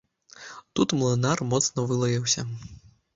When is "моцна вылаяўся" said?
1.51-2.47